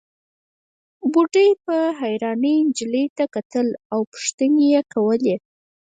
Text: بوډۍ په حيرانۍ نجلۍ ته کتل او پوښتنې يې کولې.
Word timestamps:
بوډۍ 1.11 1.49
په 1.65 1.75
حيرانۍ 1.99 2.55
نجلۍ 2.67 3.05
ته 3.17 3.23
کتل 3.35 3.67
او 3.93 3.99
پوښتنې 4.11 4.63
يې 4.73 4.81
کولې. 4.93 5.35